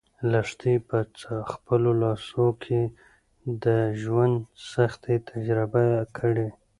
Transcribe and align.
لښتې 0.31 0.73
په 0.89 0.97
خپلو 1.51 1.89
لاسو 2.03 2.45
کې 2.63 2.81
د 3.63 3.65
ژوند 4.01 4.35
سختۍ 4.71 5.17
تجربه 5.29 5.83
کړې. 6.17 6.47